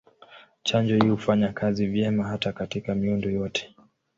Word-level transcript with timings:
Chanjo 0.63 0.95
hii 0.95 1.07
hufanya 1.09 1.53
kazi 1.53 1.85
vyema 1.87 2.23
hata 2.23 2.51
katika 2.53 2.95
miundo 2.95 3.29
yote. 3.29 3.75